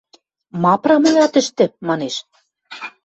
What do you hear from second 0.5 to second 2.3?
–Ма прамой ат ӹштӹ?– манеш.